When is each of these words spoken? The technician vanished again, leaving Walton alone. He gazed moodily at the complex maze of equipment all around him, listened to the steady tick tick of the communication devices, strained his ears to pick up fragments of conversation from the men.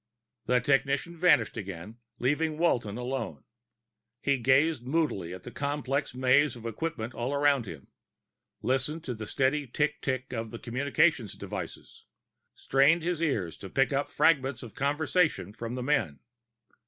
The 0.47 0.59
technician 0.59 1.15
vanished 1.15 1.57
again, 1.57 1.99
leaving 2.17 2.57
Walton 2.57 2.97
alone. 2.97 3.43
He 4.19 4.39
gazed 4.39 4.81
moodily 4.83 5.31
at 5.31 5.43
the 5.43 5.51
complex 5.51 6.15
maze 6.15 6.55
of 6.55 6.65
equipment 6.65 7.13
all 7.13 7.35
around 7.35 7.67
him, 7.67 7.85
listened 8.63 9.03
to 9.03 9.13
the 9.13 9.27
steady 9.27 9.67
tick 9.67 10.01
tick 10.01 10.33
of 10.33 10.49
the 10.49 10.57
communication 10.57 11.27
devices, 11.37 12.05
strained 12.55 13.03
his 13.03 13.21
ears 13.21 13.55
to 13.57 13.69
pick 13.69 13.93
up 13.93 14.09
fragments 14.09 14.63
of 14.63 14.73
conversation 14.73 15.53
from 15.53 15.75
the 15.75 15.83
men. 15.83 16.17